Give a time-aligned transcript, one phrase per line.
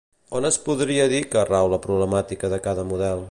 [0.37, 3.17] On es podria dir que rau la problemàtica de cada model?